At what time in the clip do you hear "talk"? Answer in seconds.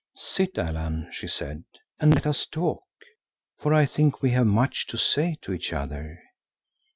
2.47-2.81